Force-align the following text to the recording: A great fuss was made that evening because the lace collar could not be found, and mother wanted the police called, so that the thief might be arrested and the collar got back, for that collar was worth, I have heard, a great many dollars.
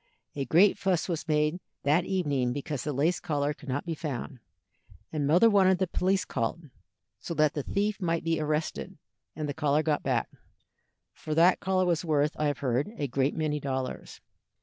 A 0.35 0.45
great 0.45 0.79
fuss 0.79 1.07
was 1.07 1.27
made 1.27 1.59
that 1.83 2.05
evening 2.05 2.53
because 2.53 2.83
the 2.83 2.91
lace 2.91 3.19
collar 3.19 3.53
could 3.53 3.69
not 3.69 3.85
be 3.85 3.93
found, 3.93 4.39
and 5.13 5.27
mother 5.27 5.47
wanted 5.47 5.77
the 5.77 5.85
police 5.85 6.25
called, 6.25 6.71
so 7.19 7.35
that 7.35 7.53
the 7.53 7.61
thief 7.61 8.01
might 8.01 8.23
be 8.23 8.39
arrested 8.41 8.97
and 9.35 9.47
the 9.47 9.53
collar 9.53 9.83
got 9.83 10.01
back, 10.01 10.31
for 11.13 11.35
that 11.35 11.59
collar 11.59 11.85
was 11.85 12.03
worth, 12.03 12.31
I 12.37 12.45
have 12.47 12.57
heard, 12.65 12.91
a 12.97 13.07
great 13.07 13.35
many 13.35 13.59
dollars. 13.59 14.21